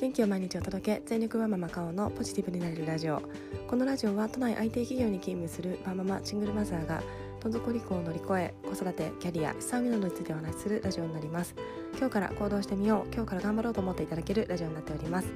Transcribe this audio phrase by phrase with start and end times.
[0.00, 3.20] 元気を毎日お届け全力ワンママ顔のポジティブになれるラジオ。
[3.68, 7.02] このラジオは都内 IT 企業に勤務するワンママシングルマザーが
[7.42, 11.54] どん底離婚を乗り越え子育てキャリア資産運用についてお話しするラジオになります。
[11.98, 13.14] 今日から行動してみよう。
[13.14, 15.28] 今日から頑張ろうと思っていただけるラジオになっております。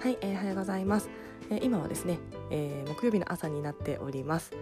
[0.00, 1.08] はい、えー、おはようございます、
[1.50, 2.18] えー、今はですね、
[2.50, 4.52] えー、木曜日の朝になっております、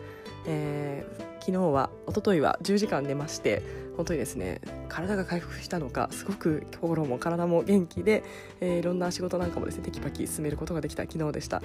[0.47, 3.63] えー、昨日は一昨日は10時間寝まして
[3.97, 8.25] 本当にですね体が回復したのかすごく心も体も元気で、
[8.61, 11.63] えー、いろんな仕事なんかもですねテキパキ進めることができた昨日でした。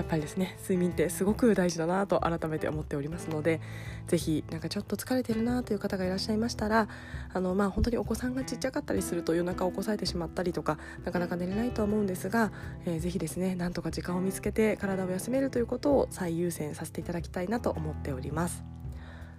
[0.00, 3.60] やっぱりですね睡眠ってすごく大事だなと改めて思っておりますので
[4.06, 6.88] ぜひなんかちょっと疲れてるなという方がいらっしゃいましたら
[7.34, 12.50] あのまあ本当にお子さんがちっちゃかったりすると夜中起こされてしまったりとかなかなか寝れないと思うんですが、
[12.86, 18.64] えー、ぜひですねなんとか時間を見つけて体を休めるといういうことを最優先させていただきたいなと思っております。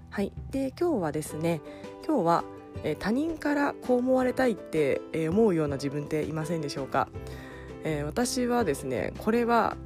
[0.10, 0.32] はい。
[0.52, 1.62] で今日はですね
[2.06, 2.44] 今日は
[2.84, 7.10] えー、他人からこう思われたいって、えー、思うような自分っていませんでしょうか、
[7.84, 9.78] えー、私はですねこれは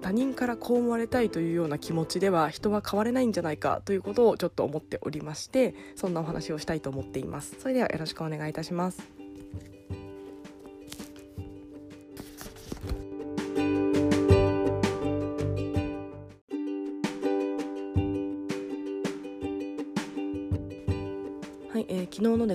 [0.00, 7.56] 他人からこう思われたいというような気持ちでは人は変われないんじゃないかということをちょっと思っておりましてそんなお話をしたいと思っています。
[7.58, 9.19] それではよろしくお願いいたします。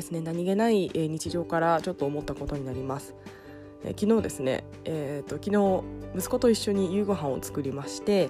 [0.06, 3.16] ですね何気ない、日常からちょっと思ったことになります。
[3.98, 5.84] 昨日ですね、えーと、昨日
[6.16, 8.30] 息子と一緒に夕ご飯を作りまして、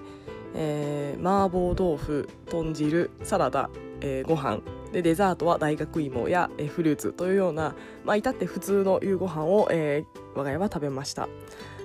[0.54, 3.70] えー、麻婆豆腐豚汁サラダ、
[4.02, 4.60] えー、ご飯
[4.92, 7.74] でデザートは大学芋や、フルーツというような、
[8.04, 11.30] まあ、至って普通の夕ご飯を、えー、我が家は食べました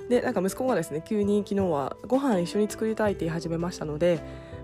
[0.08, 4.20] でなんか息子がですね急に昨日はご飯一緒に作りたいって言い始めましたので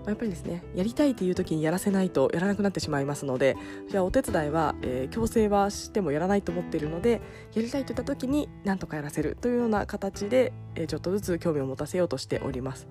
[0.09, 3.57] やっぱりですねやりたいっていう時にやらせないとやらなくなってしまいますので
[3.89, 7.21] じゃあお手伝いは、えー、強制はしてもやらないと思っているので
[7.53, 12.87] やりたいといった時に何とかやらせるというような形で、えー、ちょっとずつ興味を持たせようとしております。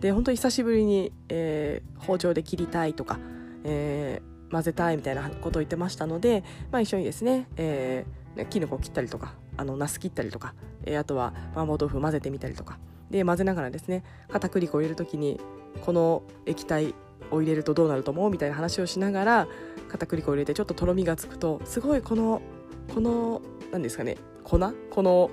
[0.00, 3.18] で本当に久しぶりに、えー、包丁で切りたいとか、
[3.64, 10.54] え、混ぜたいみたいなことを言ってましたので、まあ、一緒にですね、えー、きのこ切ったりとかあのナス切ったりとか、
[10.84, 12.78] えー、あとは麻婆豆腐混ぜてみたりとか。
[13.10, 15.40] で混ぜながらですね片栗粉を入れる時に
[15.84, 16.92] この液体
[17.30, 19.48] を入れるとどうなると思うみたいな話をしながら
[19.88, 22.42] 片栗粉を入れてちょっととろみがつくとすごいこの
[22.92, 24.58] この何ですかね粉？
[24.90, 25.30] この、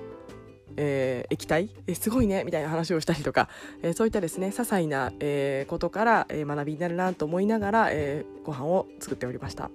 [0.78, 1.72] えー、液体？
[1.88, 3.50] えすごいねみたいな話をしたりとか、
[3.82, 9.72] えー、そういったですね些細な、えー、ことから、え学びになるなと思いながら、えー、ご飯を作っておりました。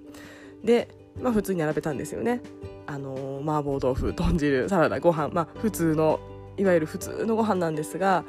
[0.62, 0.88] で
[1.20, 2.42] まあ普通に並べたんですよね。
[2.88, 6.20] あの麻婆豆腐豚汁サラダご飯まあ普通の
[6.56, 8.24] いわゆる普通のご飯なんですが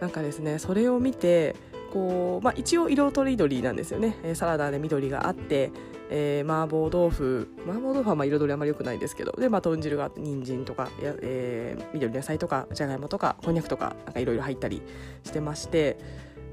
[0.00, 1.54] なんかですねそれを見て
[1.92, 5.70] こう、まあ、一応色とりどりなんですよね、サラダで緑があって、
[6.10, 14.82] えー、麻婆豆腐麻婆豆腐はまあ彩りあまり良くないですけどで、まあ、豚汁が人参とかや、えー、緑野菜とかじゃがいもとかこんにゃくとかなんかいろいろ入ったり
[15.22, 15.96] してまして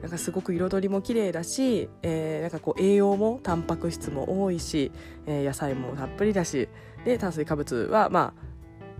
[0.01, 4.91] なんかすごく彩りも綺麗だし、えー、なんかこう栄養もタンパク質も多いし、
[5.25, 6.69] えー、野菜もたっぷりだし
[7.05, 8.51] で炭水化物はまあ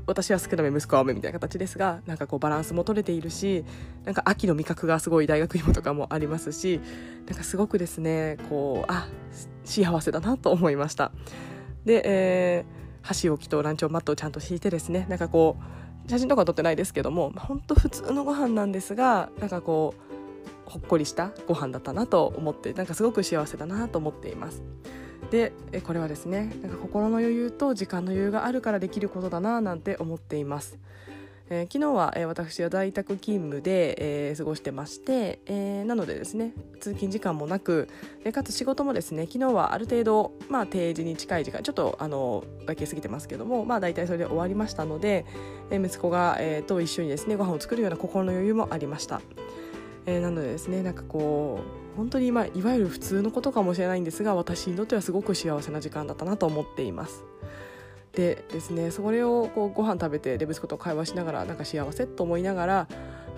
[0.08, 3.64] 私は少なめ息子は多めみたいな形ですがなんかこうバランスも取れているし
[4.04, 6.80] なんか秋の味覚がすごい大学芋とかもありますし
[7.28, 9.08] なんかすごくですねこうあ
[9.64, 11.12] 幸せだなと思いました。
[11.86, 15.58] で、えー、箸置きとランチョンマットをちゃんと敷いてですねなんかこ
[16.08, 19.94] う写真とか撮ってないですけども本当普通のご飯なんですがなんかこ
[20.68, 24.62] うほっこりしたご飯だったなと思ってなんかすごく幸せだなと思っています。
[25.32, 25.54] で
[25.86, 30.78] これはですねなんか心の余裕と時間の余裕があるからできることだななんて思っています。
[31.50, 37.90] えー、昨日は、えー、私は在宅勤務で、えー、過ごしてまして、えなのでですね通勤時間もなく、
[38.32, 45.26] かつ仕事もですね昨日はある程度、まあ、定時に近い時間ちょっとあのだけ過ぎてますけども、まあ、大体それで終わりましたので、
[45.70, 49.22] え息子が、えと一緒にですねご飯を作るような心の余裕もありました。
[50.06, 51.60] えなのでですねなんかこ
[51.94, 57.24] う本当に、まあ、いわゆる普通のことかもしれないんですが私にとってはすごく幸せな時間だったなと思っています。
[58.14, 62.88] でですねそれをこうご飯食べてで息子と会話しながらなんか幸せと思いながら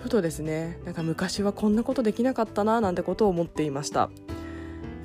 [0.00, 4.10] ふとですねなんか昔はこんなことできなかったななんてことを思っていました。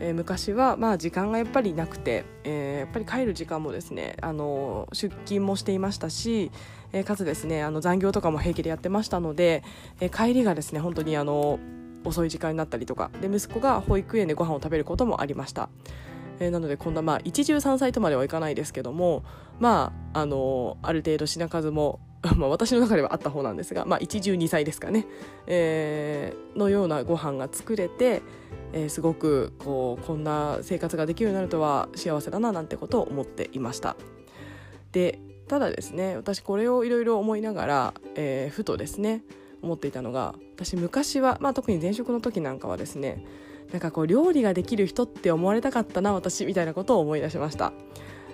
[0.01, 6.51] えー、昔はまあ時間がやっぱりなくて、えー、やっぱり帰る時間もですねあの出勤もしていましたし、
[6.91, 9.63] え、かつですねあの残業とかも平気でやってましたので、
[10.00, 11.59] え帰りがですね本当にあの
[12.03, 15.69] 遅い時間になったりとかで息子が保育園でご飯を食べることもありました。
[16.39, 19.24] えー、なのでこんなまあ一汁三菜とまではいかないですけども
[19.59, 22.00] まああのある程度品数も
[22.36, 25.06] まあ私の中ではあった方なんですが、まあ、一汁二菜ですかね、
[25.47, 28.21] えー、のようなご飯が作れて、
[28.74, 33.95] えー、すごくこうこんな生活ができるようになるとは幸せだななんてことを思っていました
[34.92, 39.23] でただですね私これをいろいろ思いながら、えー、ふとですね
[39.61, 43.25] 思っていたのが私昔は、まあ、特に前職の時なんかはですね
[43.71, 47.73] なんかこう料理ができる人って思われたかったな私みたいなことを思い出しました。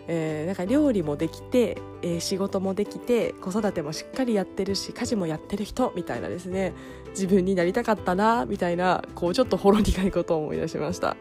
[0.08, 6.74] えー、なんか料理もできて、えー、仕事もできて子育てもしっかりやってるし家事もやってる人みたいなですね
[7.10, 11.18] 自分になりたかったなみたいなこうちょっとほろ苦いことを思い出しました。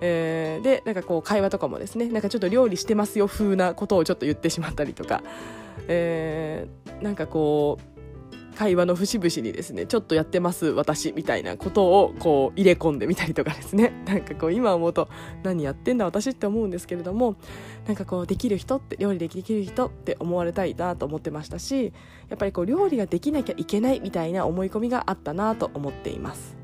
[0.00, 5.22] えー、でなんかこう会話とかもですねなんかちょっと料理してますよ風なことをちょっと言ってしまったりとか、
[5.88, 7.90] えー、なんかこう
[8.60, 15.08] 会話の節々にですねちょっとやってます私みたいなことをこう入れ込んでみたりとかですね なんかこう今思うと
[15.42, 17.36] 何やってんだ私って思うんですけれども
[17.86, 21.92] なんかこうできる人って料理できる人って思われたいなと思ってましたし
[22.28, 26.59] やっぱりこう料理ができなきゃいけないみたいな思い込みがあったなと思っています。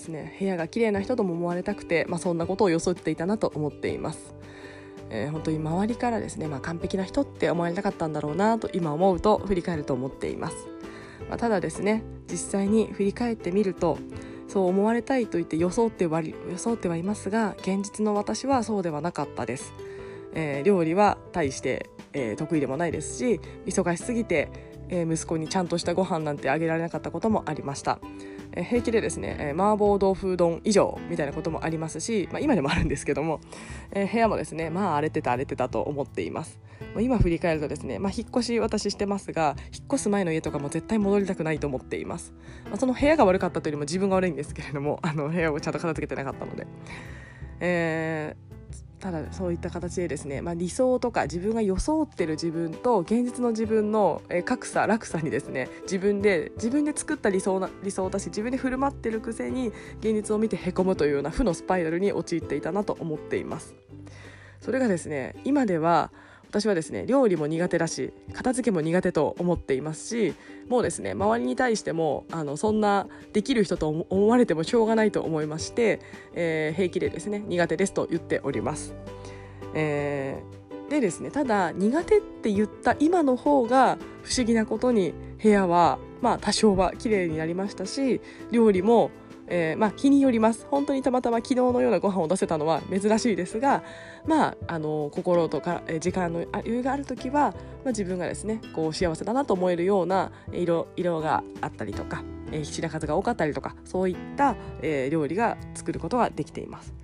[0.00, 4.34] ですね部屋が綺麗な人とも思われたくて、まあ、そんなことを装っていたなと思っています、
[5.10, 10.56] えー、本当に周りからですね、まあ、完璧な人って思われたかったんだろうなと今思うと振り返ると思っています、
[11.28, 13.98] まあ、ただですね実際に振り返ってみると
[14.48, 19.74] そう思われたいと言って装っては装ってはいますが現実の私はそうではなかったです、
[20.34, 24.50] えー、料理は大して、えー、得意でもないですし忙しすぎて、
[24.88, 28.00] えー、息子にちゃんとしたご飯なんてあげられなかったこともありました。
[28.52, 33.40] え平気でですね、え麻婆豆腐丼以上みたいなこともありますし、まあ、今でもあるんですけども、
[33.92, 36.58] え部屋もですねまあ荒れてた荒れてたと思っています、
[36.98, 42.32] 今振り返るとですね、まあ、引っ越し私してますが引っ越す前の家とかも絶対戻りたくないと思っています、
[42.64, 46.66] まあ、その部屋が悪かったというよりも自分が悪いんですけれどもあの部屋をちゃんと片付けてなかったので、
[47.60, 48.49] えー
[49.00, 59.68] ただそういった形でですね、まあ、理想とか自分が装ってる自分と現実の自分の格差落差にですね自分で自分で作った理想な理想だし自分で振る舞ってるくせに
[60.00, 63.74] 現実を見てへこむというような負のスパイラルに陥っていたなと思っています。
[64.60, 66.12] それがですね今では
[66.50, 70.34] 私はですね料理も苦手だし片付けも苦手と思っていますし
[70.68, 76.00] もうですね周りに対してもあのそんなできる人と思われてもしょうがないと思いまして、
[76.34, 78.94] えー、平気でですね苦手ですと言っております。
[79.74, 88.20] えー、でですねただ苦手って言った今の方が不思議なことに部屋はまあ多少は綺麗になりましたし
[88.50, 89.12] 料理も
[89.50, 90.66] えー、まあ、気によります。
[90.70, 93.82] 本当にたまたま昨日のようなご飯を出せたのは珍しいですが、
[94.26, 97.50] まあ、あの心とか、え時間の余裕がある時は、
[97.84, 106.94] まあ、自分がですねこう幸せだなと思えるような色色があったりとか、えー、品数が多かったりとかそういった、えー、料理が作ることができています。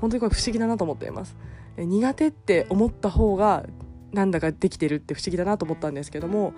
[0.00, 1.36] 本当にこれ不思議だなと思っています、
[1.76, 3.64] え、苦手って思った方が
[4.12, 6.54] なんだかできてるって不思議だなと思ったんですけども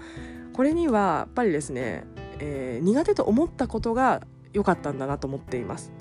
[0.52, 2.04] これにはやっぱりですね、
[2.40, 4.22] えー、苦手と思ったことが
[4.52, 5.92] 良かったんだなと思っています。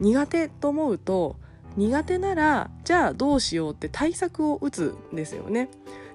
[0.00, 1.36] 苦手と思うと
[1.76, 5.68] 苦手ならじゃあどうしようって対策を打つんですよね。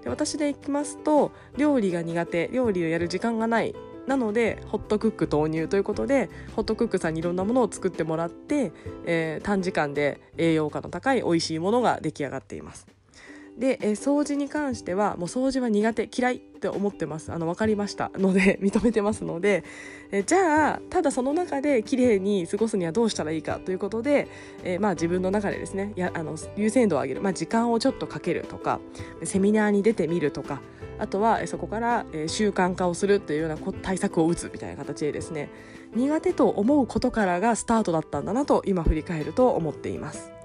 [0.03, 3.75] で私でいきますと料理が苦手料理をやる時間がない。
[4.07, 8.71] なのでホットクック投入ということでホットクックさんにいろんなものを作ってもらって、
[9.05, 12.87] えー、短時間で栄養価の高い美味しいものが出来上がっています。
[13.57, 19.63] で、え掃除に関してはもう掃除は苦手嫌いって思ってますあの分かりましたので 認めてますので、
[20.11, 24.27] えじゃあただその中で綺麗に過ごすにはどうしたらいいかということで、
[24.63, 28.79] えまあ、自分の中でですねやあの優先度を上げる、まあ、時間をちょっとかけるとか
[29.23, 30.61] セミナーに出てみるとか
[30.99, 35.49] あとはそこから習慣化をするというような対策を打つみたいな形でですね
[35.95, 40.36] 苦手と思うことからがスタートだったんだなと今振り返ると思っています。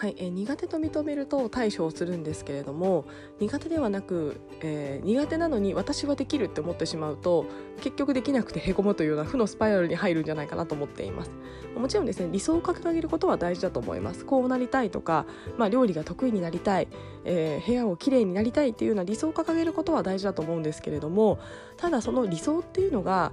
[0.00, 3.04] はいえー、苦手と認めると対処をするんですけれども
[3.38, 7.44] 苦手ではなく、えー、苦手なのに私はできるって思ってしまうと
[7.82, 11.30] 結局できなくてへこむというような負のスパイラルに入るんじゃないかなと思っています。
[11.76, 14.24] もちろんですね理想を掲げることは大事だと思います。
[14.24, 15.26] こうなりたいとか、
[15.58, 16.88] まあ、料理が得意になりたい、
[17.26, 21.38] えー、部屋をきれいになりたいっていうような理想を掲げることは大事だと思うんですけれども
[21.76, 23.32] ただその理想っていうのが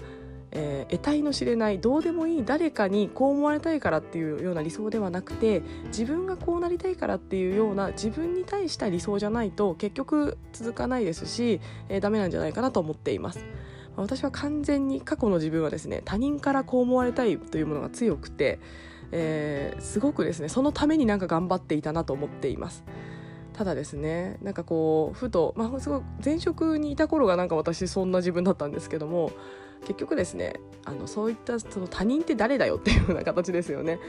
[0.52, 13.46] えー、得体の知れないどうでもいい誰かにこう思われたいからっていうような理想ではなくて自分がこうなりたいからっていうような自分に対した理想じゃないと結局続かないですし、えー、ダメなんじゃないかなと思っています。
[13.98, 18.60] 私は完全に過去の自分はですね他人からこう思われたいというものが強くて、
[19.12, 22.84] えー、すごくですねそのためになんか頑張っていたなと思っています。
[23.58, 29.32] ただですねなんかこうふと、まあ、すごい前職にいた頃がなんか私そんな自分だったんですけども
[29.82, 34.00] 結局ですねあのそういったその他人って誰だよっていうような形ですよね。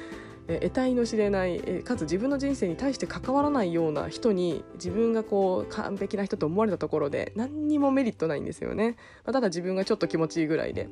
[0.49, 10.88] え得体の知れないえかつ自分の人生に対して関わらないような人に自分がこう完璧な人と思われたところで何にもメリットないんですよね、まあ、ただ自分がちょっと気持ちいいぐらいで。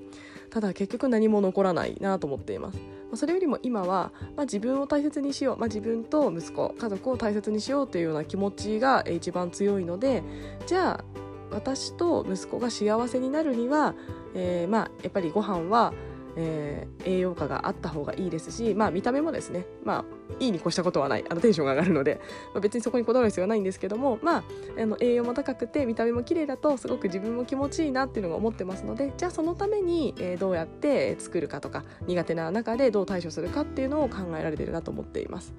[0.50, 2.82] ただ結局何も残らないなと思っています、ま
[3.14, 10.22] あ、それよりも今は、まあ、自分を大切にしよう、まあ、自分と息子家族を大切にしようというような気持ちが一番強いので
[10.66, 11.04] じゃあ
[11.50, 13.94] 私と息子が幸せになるには、
[14.34, 15.92] えー、まあやっぱりご飯は
[16.36, 20.04] えー、栄養価があった方がいいですし、まあ、見た目もですね、まあ、
[20.38, 22.20] いいに越したことはないあのテンションが上がるので、
[22.52, 24.44] まあ、別にそこにこだわる必要はないんですけども、まあ、
[24.78, 35.54] あの栄養も高くて見た目も綺麗だとすごく自分も気持ちいいなっていうのが思ってますのでじゃあそのために、えー、どうやって作るかとか苦手な中でどう対処するかっていうのを考えられてるなと思っています。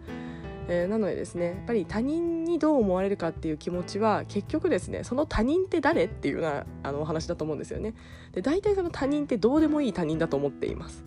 [0.70, 7.94] えー、なのでですねやっぱり他人にどう思われるかっていう気持ちは結局ですねその他人って誰っていうようなあのお話だと思うんですよね
[8.34, 11.06] で大体その他人ってどうでもいい他人だと思っています、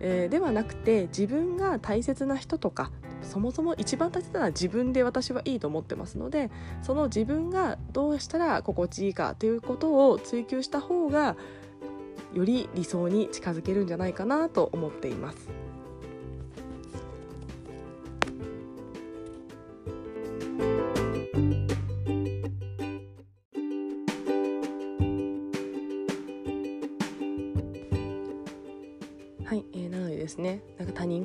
[0.00, 2.90] えー、ではなくて自分が大切な人とか
[3.22, 6.50] そもそも一番大切なのは自分で私はいいと思ってますので
[6.82, 11.36] その自分がどうしたら心地いいかということを追求した方が
[12.34, 15.59] より理想に近づけるんじゃないかなと思っています。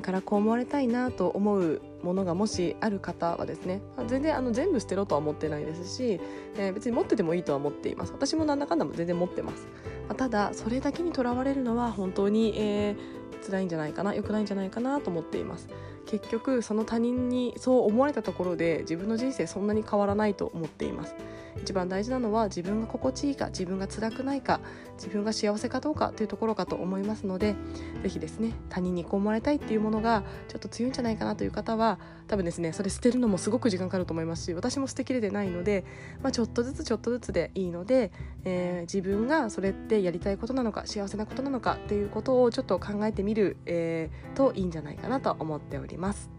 [0.00, 6.20] からこう思われたいなと思うものがもしある方はですね全然あの全部捨てろとは思ってないですし、
[6.56, 8.12] えー、別に持っててもいいとは思っています。
[8.12, 9.66] 私もなんだかんだも全然持ってます、
[10.08, 15.68] まあ、ただそれだけにとらわれるのは本当に、えー、辛いんじゃないかな良くないんじゃないかなと思っています。
[16.06, 21.14] 結局その他人にそう思われたところで自分の人生そんなに変わらないと思っています。
[21.62, 24.60] 一番大事なのは自分が心地いいか自分が辛くないか
[24.96, 27.54] 自分が幸せかどうかというところかと思いますので
[28.02, 31.98] 是非ですね他人にこう思われたいっていうものがちょっと強いんじゃないかなという方は
[32.28, 35.84] 多分ですねそれ捨てるのもすごく時間かかると思いますし私も捨てきれてないので、
[36.22, 38.10] まあ、ちょっとずつちょっとずつでいいので、
[38.44, 45.95] えー、自分がそれってやりたいことなのか幸せなことなのかっていうことをちょっと考えてみる、えー、といいんじゃないかなと思っております。
[45.96, 46.30] ます。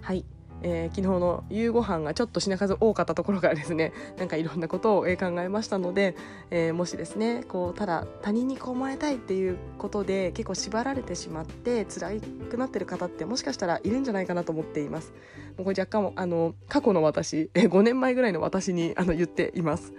[0.00, 0.24] はい
[0.62, 5.08] えー、昨日の夕ご飯がちょっと品数多かったところからですね なんかいろんなことを考
[5.40, 6.16] えましたので、
[6.50, 15.12] えー、もしですねこうただ他人にこう思われたいっていうことで結構縛られてしまって辛くなってる方ってもしかしたらいるんじゃないかなと思っています。
[15.56, 19.92] もうこれ若干あの過去の私、えー、5年前ぐらいの私にあの言っています。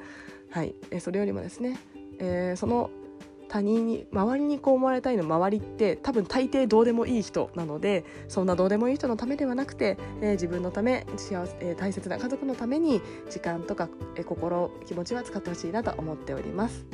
[0.49, 1.77] はい、えー、それよりもですね、
[2.19, 2.89] えー、その
[3.49, 16.85] 他人に周りにこう思われたいの周りって多分大抵どうでもいい人なのでそんなどうでもいい人のためではなくて、えー、自分のため幸せ、えー、大切な家族のために時間とか、えー、心気持ちは使ってほしいなと思っております。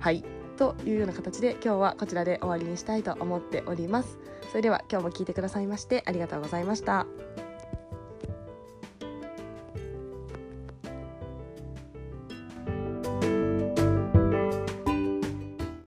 [0.00, 0.24] はい
[0.56, 4.18] というような形で今日はこちらで終わりにしたいと思っております。
[4.50, 7.06] それでは今日も聞いてくださいましてありがとうございました。